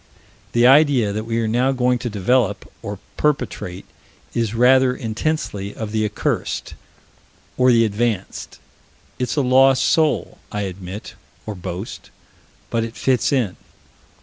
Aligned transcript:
The 0.53 0.65
idea 0.65 1.13
that 1.13 1.25
we 1.25 1.39
are 1.41 1.47
now 1.47 1.71
going 1.71 1.99
to 1.99 2.09
develop, 2.09 2.67
or 2.81 2.97
perpetrate, 3.17 3.85
is 4.33 4.55
rather 4.55 4.95
intensely 4.95 5.75
of 5.75 5.91
the 5.91 6.03
accursed, 6.03 6.73
or 7.55 7.71
the 7.71 7.85
advanced. 7.85 8.57
It's 9.19 9.35
a 9.35 9.43
lost 9.43 9.83
soul, 9.83 10.39
I 10.51 10.61
admit 10.61 11.13
or 11.45 11.53
boast 11.53 12.09
but 12.71 12.83
it 12.83 12.95
fits 12.95 13.31
in. 13.31 13.57